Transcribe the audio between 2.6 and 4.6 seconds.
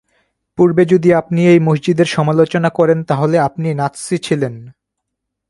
করেন তাহলে আপনি নাৎসি ছিলেন।